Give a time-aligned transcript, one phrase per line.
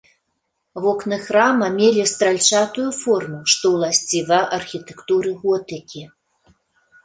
[0.85, 6.03] Вокны храма мелі стральчатую форму, што ўласціва архітэктуры готыкі.